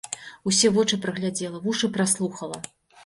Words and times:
Усе 0.51 0.71
вочы 0.77 0.99
праглядзела, 1.05 1.61
вушы 1.67 1.91
праслухала. 1.99 2.59